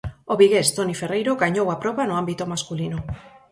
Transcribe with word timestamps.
O 0.31 0.33
vigués 0.41 0.67
Toni 0.75 0.95
Ferreiro 1.01 1.39
gañou 1.43 1.67
a 1.69 1.79
proba 1.83 2.03
no 2.09 2.15
ámbito 2.21 2.43
masculino. 2.53 2.97